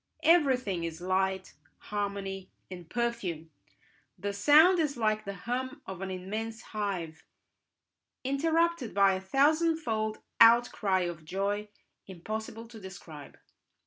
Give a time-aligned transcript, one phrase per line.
[0.23, 3.51] Everything is light, harmony, and perfume;
[4.17, 7.23] the sound is like the hum of an immense hive,
[8.23, 11.69] interrupted by a thousandfold outcry of joy
[12.07, 13.37] impossible to describe.